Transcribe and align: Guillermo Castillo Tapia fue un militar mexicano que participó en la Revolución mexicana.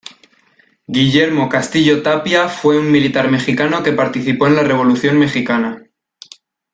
Guillermo 0.87 1.47
Castillo 1.47 2.01
Tapia 2.01 2.47
fue 2.49 2.79
un 2.79 2.91
militar 2.91 3.29
mexicano 3.29 3.83
que 3.83 3.91
participó 3.91 4.47
en 4.47 4.55
la 4.55 4.63
Revolución 4.63 5.19
mexicana. 5.19 5.85